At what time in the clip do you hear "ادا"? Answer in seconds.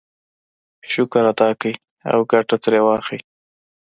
1.31-1.49